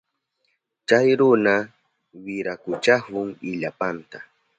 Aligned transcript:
Chay 0.87 1.09
runa 1.19 1.53
wiranchahun 2.23 3.29
illapanta. 3.51 4.19